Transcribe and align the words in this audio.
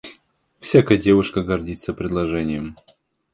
Всякая 0.61 0.97
девушка 0.97 1.43
гордится 1.43 1.93
предложением. 1.93 2.75